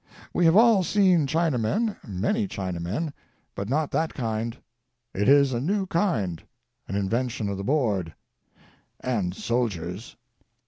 [0.33, 3.13] We have all seen Chinamen, many Chinamen,
[3.53, 4.57] but not that kind.
[5.13, 6.41] It is a new kind:
[6.87, 8.15] an invention of the Board—
[8.99, 10.15] and "soldiers."